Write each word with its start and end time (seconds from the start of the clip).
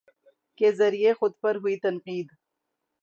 کے 0.57 0.71
ذریعے 0.71 1.13
خود 1.13 1.33
پر 1.41 1.55
ہوئی 1.55 1.75
تنقید 1.79 2.27